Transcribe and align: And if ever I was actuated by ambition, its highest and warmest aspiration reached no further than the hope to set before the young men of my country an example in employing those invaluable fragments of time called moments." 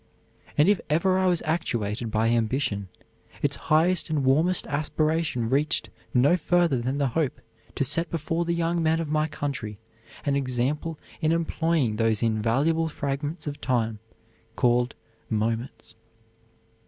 And 0.57 0.67
if 0.67 0.81
ever 0.89 1.19
I 1.19 1.27
was 1.27 1.43
actuated 1.45 2.09
by 2.09 2.29
ambition, 2.29 2.87
its 3.43 3.55
highest 3.69 4.09
and 4.09 4.23
warmest 4.25 4.65
aspiration 4.65 5.47
reached 5.47 5.91
no 6.11 6.35
further 6.37 6.81
than 6.81 6.97
the 6.97 7.09
hope 7.09 7.39
to 7.75 7.83
set 7.83 8.09
before 8.09 8.43
the 8.43 8.55
young 8.55 8.81
men 8.81 8.99
of 8.99 9.09
my 9.09 9.27
country 9.27 9.77
an 10.25 10.35
example 10.35 10.97
in 11.21 11.31
employing 11.31 11.97
those 11.97 12.23
invaluable 12.23 12.87
fragments 12.87 13.45
of 13.45 13.61
time 13.61 13.99
called 14.55 14.95
moments." 15.29 15.93